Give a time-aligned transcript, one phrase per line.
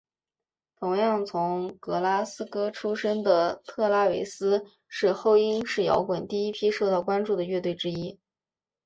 [0.79, 8.19] 同样从格拉斯哥出身的特拉维斯是后英式摇滚第一批受到关注的乐团之一。